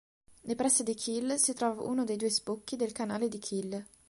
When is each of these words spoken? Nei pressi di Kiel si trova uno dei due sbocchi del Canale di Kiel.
Nei 0.45 0.55
pressi 0.55 0.81
di 0.81 0.95
Kiel 0.95 1.37
si 1.37 1.53
trova 1.53 1.83
uno 1.83 2.03
dei 2.05 2.15
due 2.15 2.31
sbocchi 2.31 2.75
del 2.75 2.91
Canale 2.91 3.29
di 3.29 3.37
Kiel. 3.37 3.85